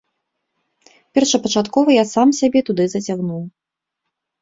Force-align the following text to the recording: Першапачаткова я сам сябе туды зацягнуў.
Першапачаткова 1.19 1.89
я 1.99 2.05
сам 2.15 2.27
сябе 2.41 2.59
туды 2.73 2.83
зацягнуў. 2.97 3.41